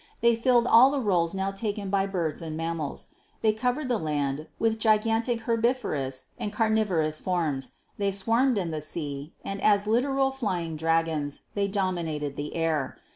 They 0.21 0.35
filled 0.35 0.65
all 0.65 0.89
the 0.89 0.99
roles 0.99 1.35
now 1.35 1.51
taken 1.51 1.91
by 1.91 2.07
birds 2.07 2.41
and 2.41 2.57
mammals; 2.57 3.09
they 3.41 3.53
covered 3.53 3.87
the 3.87 3.99
land 3.99 4.47
with 4.57 4.79
gigantic 4.79 5.41
herbivorous 5.41 6.29
and 6.39 6.51
carnivorous 6.51 7.19
forms, 7.19 7.73
they 7.99 8.09
swarmed 8.09 8.57
in 8.57 8.71
the 8.71 8.81
sea, 8.81 9.35
and, 9.45 9.61
as 9.63 9.85
literal 9.85 10.31
flying 10.31 10.75
dragons, 10.75 11.41
they 11.53 11.67
dominated 11.67 12.35
the 12.35 12.55
air. 12.55 12.97